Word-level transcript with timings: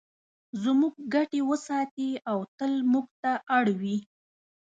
زموږ 0.63 0.93
ګټې 1.13 1.41
وساتي 1.49 2.09
او 2.31 2.37
تل 2.57 2.73
موږ 2.91 3.07
ته 3.21 3.31
اړ 3.57 3.65
وي. 3.81 3.97